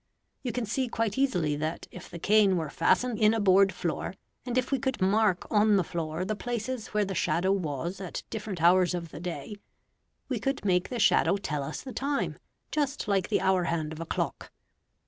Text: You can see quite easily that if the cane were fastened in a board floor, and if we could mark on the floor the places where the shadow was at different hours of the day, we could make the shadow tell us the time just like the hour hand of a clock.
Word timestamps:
You 0.41 0.51
can 0.51 0.65
see 0.65 0.89
quite 0.89 1.15
easily 1.15 1.55
that 1.57 1.87
if 1.91 2.09
the 2.09 2.17
cane 2.17 2.57
were 2.57 2.71
fastened 2.71 3.19
in 3.19 3.35
a 3.35 3.39
board 3.39 3.71
floor, 3.71 4.15
and 4.47 4.57
if 4.57 4.71
we 4.71 4.79
could 4.79 4.99
mark 4.99 5.45
on 5.51 5.75
the 5.75 5.83
floor 5.83 6.25
the 6.25 6.35
places 6.35 6.87
where 6.87 7.05
the 7.05 7.13
shadow 7.13 7.51
was 7.51 8.01
at 8.01 8.23
different 8.31 8.63
hours 8.63 8.95
of 8.95 9.09
the 9.09 9.19
day, 9.19 9.57
we 10.27 10.39
could 10.39 10.65
make 10.65 10.89
the 10.89 10.97
shadow 10.97 11.37
tell 11.37 11.61
us 11.61 11.81
the 11.83 11.93
time 11.93 12.39
just 12.71 13.07
like 13.07 13.29
the 13.29 13.41
hour 13.41 13.65
hand 13.65 13.93
of 13.93 13.99
a 13.99 14.07
clock. 14.07 14.51